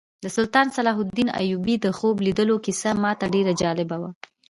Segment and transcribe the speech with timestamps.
[0.23, 4.11] د سلطان صلاح الدین ایوبي د خوب لیدلو کیسه ماته ډېره جالبه وه.